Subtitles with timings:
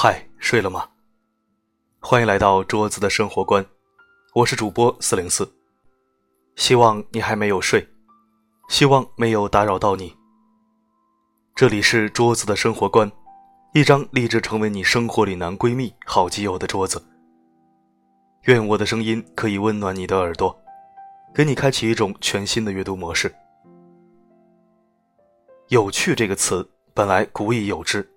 [0.00, 0.88] 嗨，睡了吗？
[1.98, 3.66] 欢迎来到桌子的生活观，
[4.32, 5.52] 我是主播四零四，
[6.54, 7.84] 希望你还没有睡，
[8.68, 10.16] 希望没有打扰到你。
[11.56, 13.10] 这里是桌子的生活观，
[13.74, 17.04] 一张立志成为你生活里男闺蜜、好基友的桌子。
[18.42, 20.56] 愿我的声音可以温暖你的耳朵，
[21.34, 23.34] 给你开启一种全新的阅读模式。
[25.70, 28.08] 有趣这个词本来古已有之，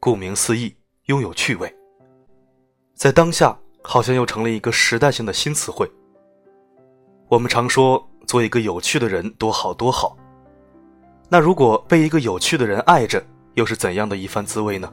[0.00, 0.74] 顾名思义。
[1.08, 1.74] 拥有趣味，
[2.94, 5.90] 在当下好像又成了一个时代性的新词汇。
[7.28, 10.14] 我们常说做一个有趣的人多好多好，
[11.30, 14.92] 那如果被一个有趣的人爱着，又是怎样的一番滋味呢？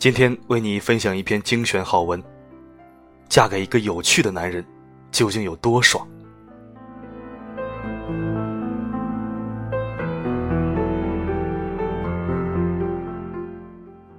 [0.00, 2.20] 今天为你分享一篇精选好文：
[3.28, 4.66] 嫁给一个有趣的男人，
[5.12, 6.04] 究竟有多爽？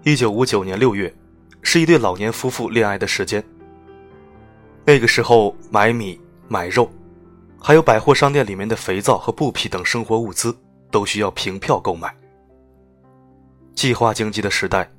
[0.03, 1.14] 一九五九年六月，
[1.61, 3.44] 是一对老年夫妇恋爱的时间。
[4.86, 6.89] 那个时候，买米、买肉，
[7.61, 10.58] 还有百货商店里面的肥皂和布匹等生活物资，
[10.89, 12.16] 都需要凭票购买。
[13.75, 14.89] 计划经济的时代，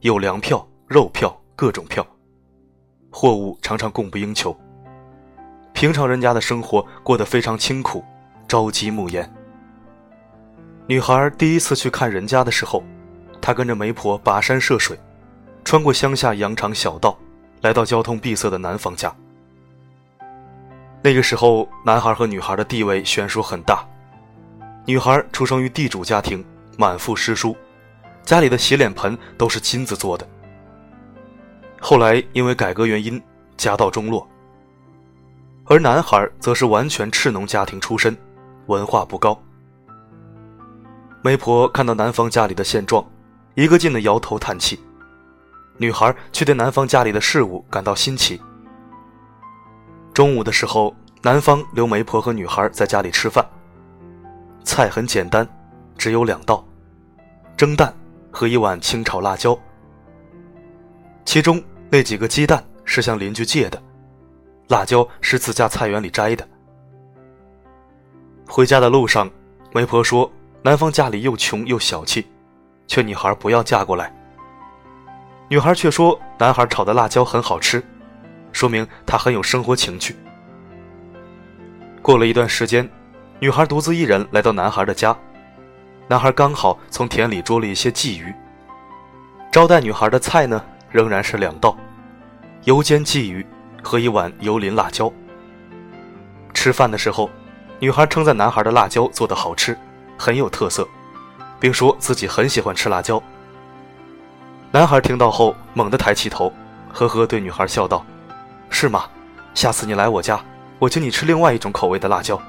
[0.00, 2.04] 有粮票、肉票、各种票，
[3.12, 4.54] 货物常常供不应求。
[5.72, 8.04] 平常人家的生活过得非常清苦，
[8.48, 9.32] 朝饥暮延。
[10.88, 12.82] 女孩第一次去看人家的时候。
[13.40, 14.98] 他跟着媒婆跋山涉水，
[15.64, 17.18] 穿过乡下羊肠小道，
[17.62, 19.14] 来到交通闭塞的男方家。
[21.02, 23.82] 那个时候，男孩和女孩的地位悬殊很大。
[24.84, 26.44] 女孩出生于地主家庭，
[26.76, 27.56] 满腹诗书，
[28.22, 30.28] 家里的洗脸盆都是金子做的。
[31.80, 33.20] 后来因为改革原因，
[33.56, 34.28] 家道中落。
[35.64, 38.16] 而男孩则是完全赤农家庭出身，
[38.66, 39.40] 文化不高。
[41.22, 43.04] 媒婆看到男方家里的现状。
[43.54, 44.78] 一个劲的摇头叹气，
[45.76, 48.40] 女孩却对男方家里的事物感到新奇。
[50.14, 53.44] 中午的时候，男方留媒婆和女孩在家里吃饭。
[54.62, 55.46] 菜很简单，
[55.96, 56.64] 只有两道：
[57.56, 57.92] 蒸蛋
[58.30, 59.58] 和一碗清炒辣椒。
[61.24, 63.82] 其中那几个鸡蛋是向邻居借的，
[64.68, 66.46] 辣椒是自家菜园里摘的。
[68.46, 69.30] 回家的路上，
[69.72, 70.30] 媒婆说
[70.62, 72.26] 男方家里又穷又小气。
[72.90, 74.12] 劝女孩不要嫁过来。
[75.46, 77.80] 女孩却说：“男孩炒的辣椒很好吃，
[78.50, 80.16] 说明他很有生活情趣。”
[82.02, 82.90] 过了一段时间，
[83.38, 85.16] 女孩独自一人来到男孩的家，
[86.08, 88.34] 男孩刚好从田里捉了一些鲫鱼。
[89.52, 91.76] 招待女孩的菜呢，仍然是两道：
[92.64, 93.46] 油煎鲫鱼
[93.84, 95.12] 和一碗油淋辣椒。
[96.52, 97.30] 吃饭的时候，
[97.78, 99.78] 女孩称赞男孩的辣椒做的好吃，
[100.18, 100.88] 很有特色。
[101.60, 103.22] 并说自己很喜欢吃辣椒。
[104.72, 106.52] 男孩听到后猛地抬起头，
[106.92, 108.04] 呵呵对女孩笑道
[108.70, 109.04] ：“是吗？
[109.52, 110.40] 下次你来我家，
[110.78, 112.40] 我请你吃另外一种口味的辣椒。”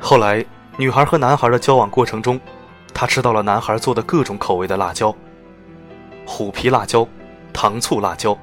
[0.00, 0.44] 后来，
[0.76, 2.40] 女孩和男孩的交往过程中，
[2.92, 5.14] 她吃到了男孩做的各种口味的辣椒：
[6.26, 7.06] 虎皮辣椒、
[7.52, 8.36] 糖醋辣椒、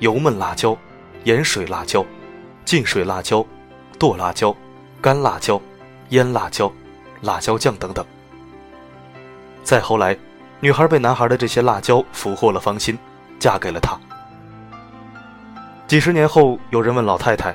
[0.00, 0.76] 油焖辣椒、
[1.24, 2.04] 盐水辣椒、
[2.64, 3.44] 浸水辣椒、
[3.98, 4.54] 剁辣椒、
[5.00, 5.60] 干辣椒、
[6.10, 6.70] 腌辣椒、
[7.22, 8.04] 辣椒酱等等。
[9.66, 10.16] 再后来，
[10.60, 12.96] 女孩被男孩的这些辣椒俘获了芳心，
[13.36, 13.98] 嫁给了他。
[15.88, 17.52] 几十年后，有人问老太太：“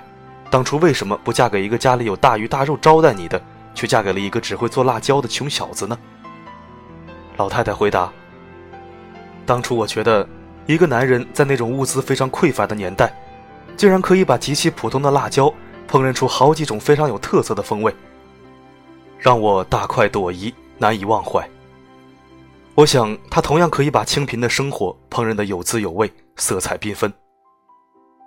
[0.51, 3.41] 当初为什么不嫁给一个家里有大鱼大肉招待你的，
[3.73, 5.97] 却嫁给了一个只会做辣椒的穷小子呢？”
[7.37, 8.11] 老太太回答
[9.47, 10.27] ：“当初我觉得，
[10.65, 13.09] 一个男人在那种物资非常匮乏的年代，
[13.77, 15.45] 竟然可以把极其普通的辣椒
[15.89, 17.95] 烹饪出好几种非常有特色的风味，
[19.17, 21.49] 让我大快朵颐，难以忘怀。”
[22.73, 27.11] 我想，他同样可以把清贫的生活烹饪得有滋有味、色彩缤纷。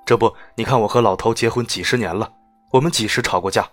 [0.05, 2.31] 这不，你看我和老头结婚几十年了，
[2.71, 3.69] 我们几时吵过架？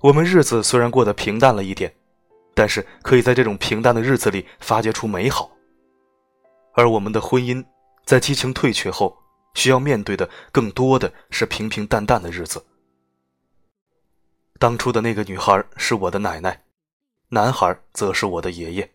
[0.00, 1.94] 我们日子虽然过得平淡了一点，
[2.54, 5.48] 但是可以在这种平淡的日子里发掘出美好。
[6.74, 7.64] 而我们的婚姻，
[8.04, 9.16] 在激情退却后，
[9.54, 12.64] 需要面对的更多的是平平淡淡的日子。
[14.58, 16.64] 当初的那个女孩是我的奶奶，
[17.28, 18.90] 男孩则是我的爷爷。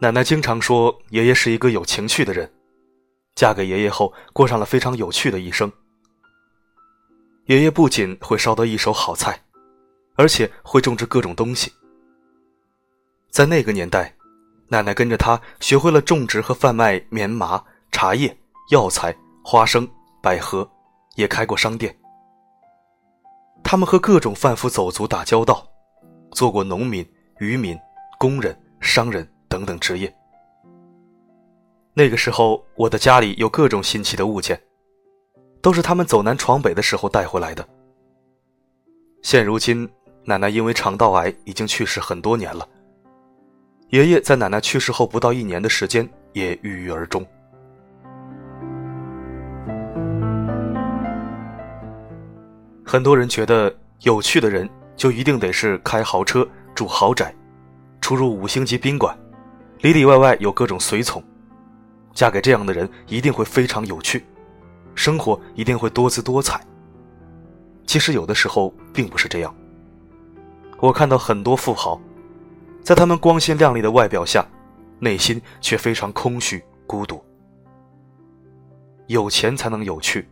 [0.00, 2.48] 奶奶经常说，爷爷是一个有情趣的人，
[3.34, 5.70] 嫁给爷爷后过上了非常有趣的一生。
[7.46, 9.42] 爷爷不仅会烧得一手好菜，
[10.14, 11.72] 而且会种植各种东西。
[13.28, 14.14] 在那个年代，
[14.68, 17.60] 奶奶跟着他学会了种植和贩卖棉麻、
[17.90, 18.38] 茶叶、
[18.70, 19.12] 药材、
[19.42, 19.88] 花生、
[20.22, 20.70] 百合，
[21.16, 21.92] 也开过商店。
[23.64, 25.66] 他们和各种贩夫走卒打交道，
[26.30, 27.04] 做过农民、
[27.40, 27.76] 渔民、
[28.16, 30.14] 工人、商人等等职业。
[31.94, 34.60] 那个时候，我的家里有各种新奇的物件，
[35.60, 37.66] 都是他们走南闯北的时候带回来的。
[39.22, 39.88] 现如今，
[40.24, 42.68] 奶奶因为肠道癌已经去世很多年了。
[43.88, 47.26] 爷爷在奶奶去世后不到一年的时间也郁郁而终。
[52.84, 57.34] 很多人觉得有趣的人就一定得是开豪车、住豪宅、
[58.00, 59.18] 出入五星级宾馆，
[59.80, 61.22] 里里外外有各种随从。
[62.12, 64.24] 嫁给这样的人一定会非常有趣，
[64.94, 66.60] 生活一定会多姿多彩。
[67.86, 69.54] 其实有的时候并不是这样。
[70.80, 72.00] 我看到很多富豪，
[72.82, 74.44] 在他们光鲜亮丽的外表下，
[74.98, 77.22] 内心却非常空虚孤独。
[79.06, 80.28] 有钱才能有趣，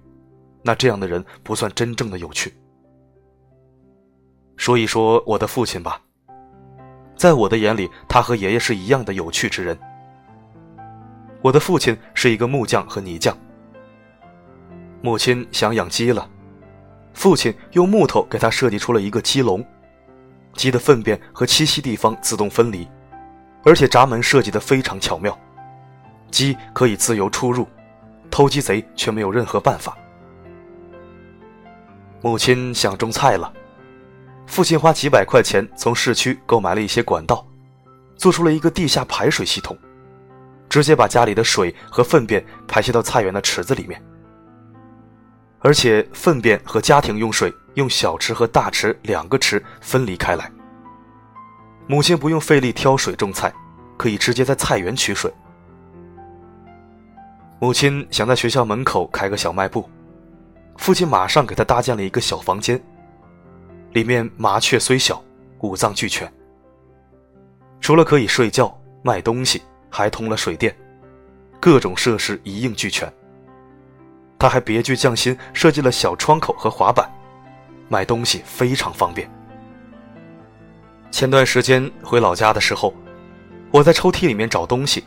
[0.63, 2.53] 那这样的人不算真正的有趣。
[4.57, 6.01] 说一说我的父亲吧，
[7.17, 9.77] 在我的眼里，他和爷爷是一样的有趣之人。
[11.43, 13.37] 我的父亲是一个木匠和泥匠。
[15.01, 16.29] 母亲想养鸡了，
[17.15, 19.65] 父亲用木头给他设计出了一个鸡笼，
[20.55, 22.87] 鸡的粪便和栖息地方自动分离，
[23.65, 25.39] 而且闸门设计的非常巧妙，
[26.31, 27.67] 鸡可以自由出入，
[28.31, 29.97] 偷鸡贼却没有任何办法。
[32.23, 33.53] 母亲想种菜了，
[34.47, 37.47] 父亲花几百块钱从市区购买了一些管道，
[38.17, 39.77] 做出了一个地下排水系统。
[40.69, 44.03] 直接把家里的水和粪便排泄到菜园的池子里面，
[45.61, 50.51] 而且粪便和家庭用水用小池和大池两个池分离开来。
[51.87, 53.51] 母亲不用费力挑水种菜，
[53.97, 55.33] 可以直接在菜园取水。
[57.61, 59.89] 母亲想在学校门口开个小卖部，
[60.77, 62.79] 父亲马上给他搭建了一个小房间，
[63.93, 65.23] 里面麻雀虽小，
[65.61, 66.31] 五脏俱全。
[67.81, 69.63] 除了可以睡觉、卖东西。
[69.89, 70.77] 还通了水电，
[71.59, 73.11] 各种设施一应俱全。
[74.39, 77.11] 他还别具匠心设计了小窗口和滑板，
[77.89, 79.31] 买东西非常方便。
[81.11, 82.93] 前段时间回老家的时候，
[83.71, 85.03] 我在抽屉里面找东西，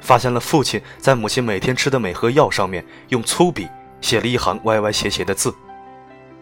[0.00, 3.68] 发现了父亲在母亲每天吃的每盒药上面用粗笔
[4.00, 5.54] 写了一行歪歪斜斜的字：“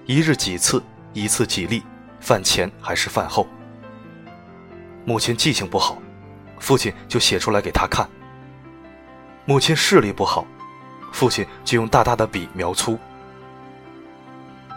[0.07, 0.81] 一日几次，
[1.13, 1.83] 一次几粒，
[2.21, 3.47] 饭前还是饭后。”
[5.07, 5.97] 母亲记性不好。
[6.61, 8.07] 父亲就写出来给他看。
[9.47, 10.47] 母亲视力不好，
[11.11, 12.99] 父亲就用大大的笔描粗。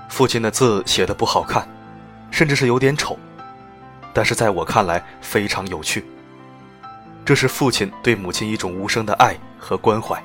[0.09, 1.67] 父亲的字写的不好看，
[2.31, 3.19] 甚至是有点丑，
[4.13, 6.05] 但是在我看来非常有趣。
[7.25, 10.23] 这是父亲对母亲一种无声的爱和关怀。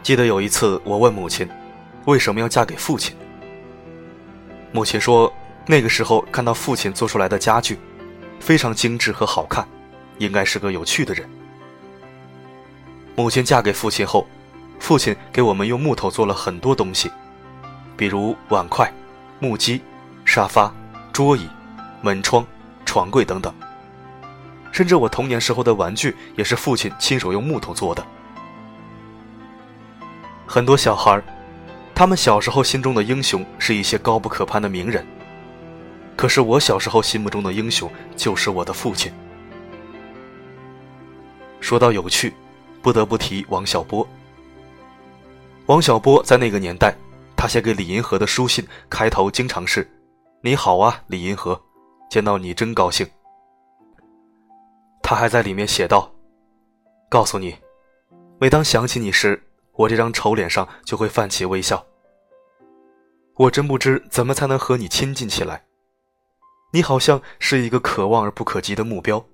[0.00, 1.48] 记得有一次，我问母亲，
[2.04, 3.16] 为什么要嫁给父亲？
[4.72, 5.32] 母亲说，
[5.66, 7.78] 那个时候看到父亲做出来的家具。
[8.40, 9.64] 非常精致和好看，
[10.18, 11.30] 应该是个有趣的人。
[13.14, 14.26] 母亲嫁给父亲后，
[14.80, 17.08] 父亲给我们用木头做了很多东西，
[17.96, 18.92] 比如碗筷、
[19.38, 19.80] 木屐、
[20.24, 20.74] 沙发、
[21.12, 21.48] 桌椅、
[22.00, 22.44] 门窗、
[22.84, 23.54] 床柜等等。
[24.72, 28.04] 甚至我童年时候的玩具也是父亲亲手用木头做的。
[30.48, 31.22] 很多小孩，
[32.02, 35.06] 他们小时候心中的英雄是一些高不可攀的名人。
[36.16, 39.12] 可是我小时候心目中的英雄就是我的父亲。
[41.60, 42.34] 说到有趣，
[42.82, 44.04] 不得不提王小波。
[45.66, 46.92] 王小波在那个年代，
[47.36, 49.88] 他写给李银河的书信开头经常是
[50.42, 51.62] ：“你好啊，李银河，
[52.10, 53.08] 见到你真高兴。”
[55.04, 56.12] 他还在里面写道
[57.08, 57.54] ：“告诉你，
[58.40, 59.40] 每当想起你时，
[59.74, 61.80] 我这张丑脸上就会泛起微笑。
[63.34, 65.64] 我真不知怎么才能和你亲近起来。”
[66.74, 69.26] 你好像是一个可望而不可及的目标，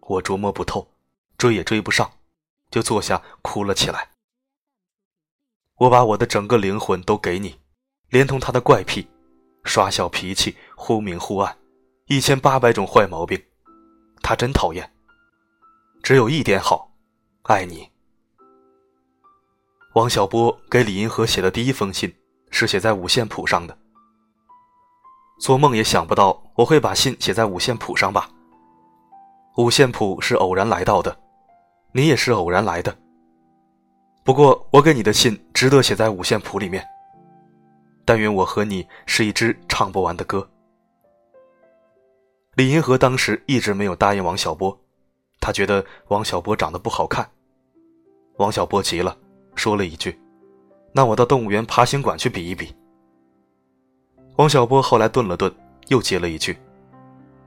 [0.00, 0.88] 我琢磨不透，
[1.36, 2.10] 追也追不上，
[2.70, 4.08] 就坐下哭了起来。
[5.76, 7.60] 我把我的整个灵魂都给你，
[8.08, 9.06] 连同他的怪癖，
[9.64, 11.58] 耍小脾气，忽明忽暗，
[12.06, 13.38] 一千八百种坏毛病，
[14.22, 14.90] 他真讨厌。
[16.02, 16.90] 只有一点好，
[17.42, 17.86] 爱你。
[19.92, 22.16] 王小波给李银河写的第一封信
[22.50, 23.76] 是写在五线谱上的。
[25.40, 28.28] 做梦也想不到我会把信写在五线谱上吧。
[29.56, 31.16] 五线谱是偶然来到的，
[31.92, 32.96] 你也是偶然来的。
[34.24, 36.84] 不过我给你的信值得写在五线谱里面。
[38.04, 40.48] 但愿我和你是一支唱不完的歌。
[42.54, 44.76] 李银河当时一直没有答应王小波，
[45.40, 47.30] 他觉得王小波长得不好看。
[48.38, 49.16] 王小波急了，
[49.54, 50.18] 说了一句
[50.98, 52.74] ：“那我到动物园爬行馆去比一比。”
[54.34, 55.52] 王小波后来顿了顿，
[55.86, 56.58] 又接了一句：“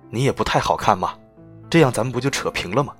[0.09, 1.15] 你也不太好看嘛，
[1.69, 2.93] 这样咱们不就扯平了吗？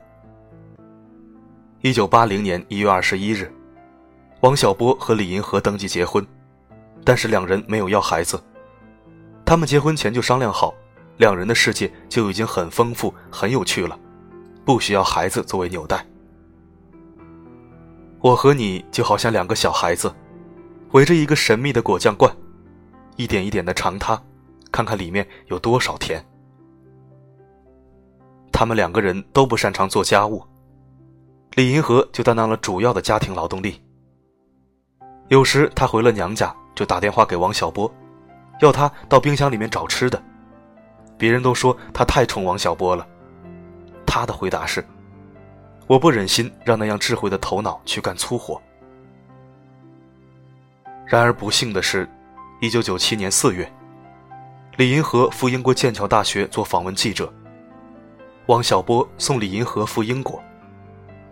[1.80, 3.50] 一九八零年一月二十一日，
[4.42, 6.28] 王小波和李银河登记结婚，
[7.06, 8.38] 但是两人没有要孩子。
[9.46, 10.74] 他们结婚前就商量好，
[11.16, 13.98] 两人的世界就已经很丰富、很有趣了，
[14.66, 16.06] 不需要孩子作为纽带。
[18.20, 20.14] 我和你就好像两个小孩子，
[20.92, 22.36] 围着一个神秘的果酱罐，
[23.16, 24.22] 一点一点的尝它，
[24.72, 26.24] 看看里面有多少甜。
[28.52, 30.44] 他们两个人都不擅长做家务。
[31.56, 33.82] 李银河就担当了主要的家庭劳动力。
[35.30, 37.92] 有时他回了娘家，就打电话给王小波，
[38.60, 40.22] 要他到冰箱里面找吃的。
[41.18, 43.08] 别人都说他太宠王小波了，
[44.06, 44.86] 他的回答是
[45.88, 48.62] ：“我不忍心让那样智慧的头脑去干粗活。”
[51.12, 52.10] 然而不幸的是，
[52.62, 53.70] 一九九七年四月，
[54.78, 57.30] 李银河赴英国剑桥大学做访问记者，
[58.46, 60.42] 王小波送李银河赴英国。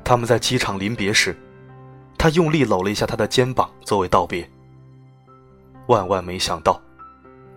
[0.04, 1.34] 他们在机场临别时，
[2.18, 4.46] 他用力搂了一下他的肩膀作为道别。
[5.88, 6.82] 万万没想到，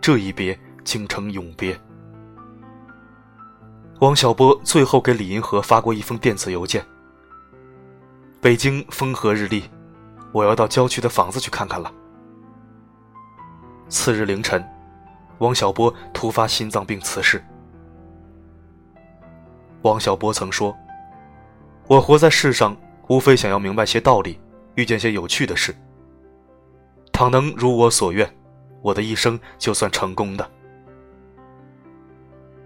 [0.01, 1.77] 这一别竟成永别。
[3.99, 6.87] 王小波最后给李银河发过一封电子邮件
[8.41, 9.65] ：“北京风和日丽，
[10.31, 11.93] 我要到郊区的房子去看看了。”
[13.93, 14.67] 次日凌晨，
[15.37, 17.45] 王小波突发心脏病辞世。
[19.83, 20.75] 王小波曾说。
[21.89, 22.75] 我活在世上，
[23.09, 24.41] 无非想要明白些道理，
[24.77, 25.77] 遇见些有趣的事。
[27.13, 28.27] 倘能如我所愿，
[28.81, 30.51] 我的一生就算成功的。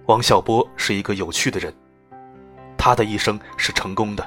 [0.06, 1.74] 王小波是一个有趣的人，
[2.78, 4.24] 他的一生是成功的。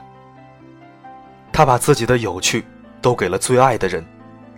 [1.53, 2.65] 他把自己的有趣
[3.01, 4.05] 都给了最爱的人，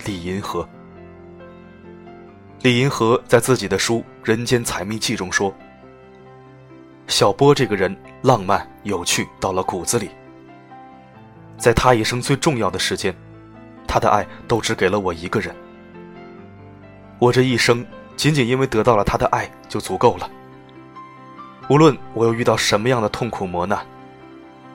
[0.06, 0.68] 李银河。
[2.64, 5.52] 李银河在自己的书《人间采蜜记》中说
[7.08, 10.12] ：“小波这个人浪漫有趣到了骨子里。”
[11.58, 13.16] 在他一生最重要的时间，
[13.88, 15.56] 他的爱都只给了我一个人。
[17.18, 17.84] 我这一生
[18.16, 20.30] 仅仅因为得到了他的爱就足够了。
[21.68, 23.84] 无论我又遇到什么样的痛苦磨难，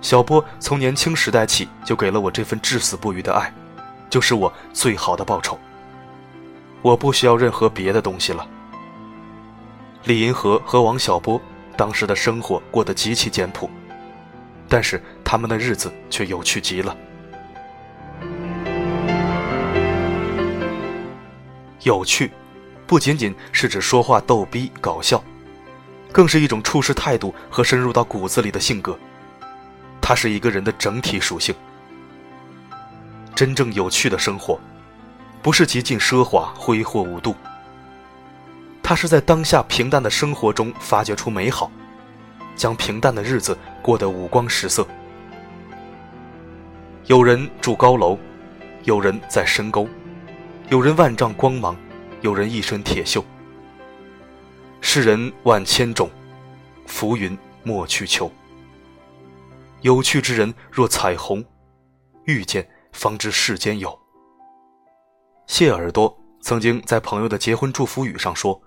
[0.01, 3.53] 小波从年轻时代起就给了我这份至死不渝的爱，
[4.11, 5.57] 就是我最好的报酬。
[6.83, 8.47] 我不需要任何别的东西了。
[10.05, 11.41] 李银河和王小波
[11.77, 13.69] 当时的生活过得极其简朴。
[14.69, 16.97] 但是他们的日子却有趣极了。
[21.83, 22.33] 有趣，
[22.85, 25.23] 不仅仅是指说话逗逼搞笑，
[26.11, 28.99] 更是一种处事态度和深入到骨子里的性格。
[30.01, 31.55] 它是一个人的整体属性。
[33.37, 34.59] 真正有趣的生活，
[35.47, 37.33] 不是极尽奢华挥霍无度，
[38.83, 41.71] 它是在当下平淡的生活中发掘出美好。
[42.57, 44.85] 将平淡的日子过得五光十色。
[47.05, 48.19] 有人住高楼，
[48.83, 49.89] 有人在深沟，
[50.69, 51.77] 有人万丈光芒，
[52.23, 53.23] 有人一身铁锈。
[54.81, 56.11] 世人万千种，
[56.89, 58.29] 浮云莫去求。
[59.83, 61.45] 有趣之人若彩虹，
[62.25, 63.97] 遇见方知世间有。
[65.47, 68.61] 谢耳朵曾经在朋友的结婚祝福语上说：“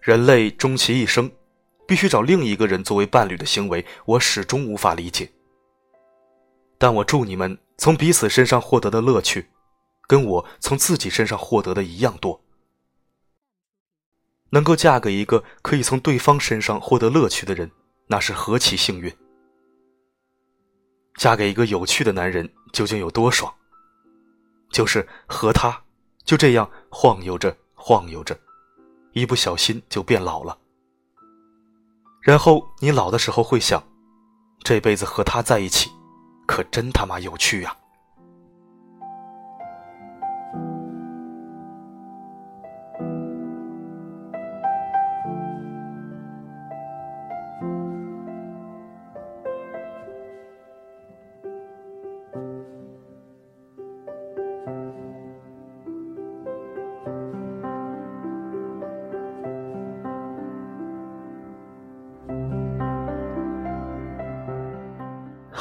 [0.00, 1.30] 人类终其一生。”
[1.88, 5.30] 必须找另一个人作为伴侣的行为，我始终无法理解。
[6.78, 9.48] 但我祝你们从彼此身上获得的乐趣，
[10.08, 12.42] 跟我从自己身上获得的一样多。
[14.50, 17.70] 能够嫁给一个可以从对方身上获得乐趣的人，
[18.08, 19.16] 那是何其幸运！
[21.14, 23.54] 嫁给一个有趣的男人，究竟有多爽？
[24.70, 25.82] 就是和他
[26.24, 28.38] 就这样晃悠着晃悠着，
[29.12, 30.56] 一不小心就变老了。
[32.20, 33.82] 然后你老的时候会想，
[34.62, 35.90] 这辈子和他在一起，
[36.46, 37.76] 可真他妈有趣呀！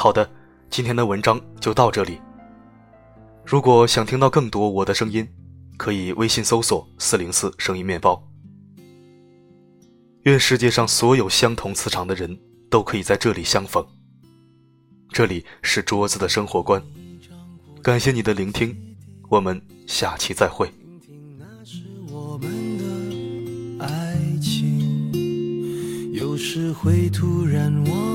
[0.05, 0.29] 好的，
[0.69, 2.21] 今天的文章就到这里。
[3.43, 5.27] 如果想听到更多我的声音，
[5.77, 8.23] 可以微信搜索“四零四声音面包”。
[10.25, 13.83] 愿世界上所有相同磁场的人都可以在这里相逢。
[15.09, 16.79] 这里是桌子的生活观，
[17.81, 18.77] 感谢你的聆听，
[19.27, 20.71] 我们下期再会。
[26.37, 28.14] 时会突然忘，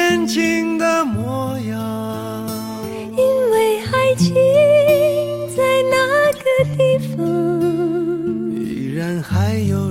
[9.21, 9.90] 还有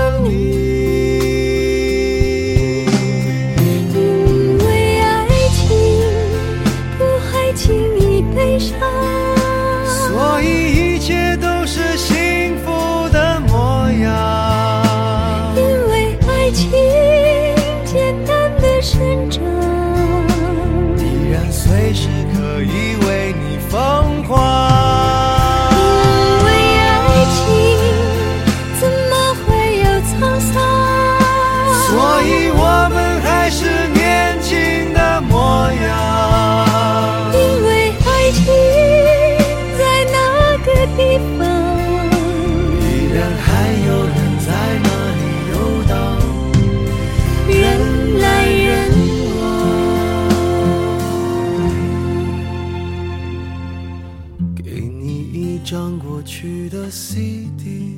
[56.91, 57.95] CD，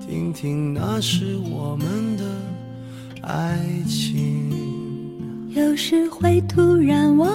[0.00, 2.24] 听听那是我们的
[3.20, 4.50] 爱情。
[5.50, 7.30] 有时会突然忘